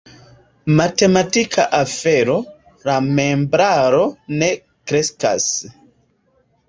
[0.79, 2.37] Matematika afero:
[2.89, 4.01] la membraro
[4.41, 5.51] ne kreskas.